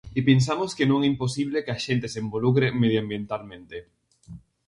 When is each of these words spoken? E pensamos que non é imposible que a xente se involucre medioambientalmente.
E 0.17 0.19
pensamos 0.29 0.71
que 0.77 0.89
non 0.91 0.99
é 1.05 1.07
imposible 1.13 1.63
que 1.65 1.73
a 1.73 1.81
xente 1.85 2.07
se 2.13 2.21
involucre 2.25 2.67
medioambientalmente. 2.81 3.77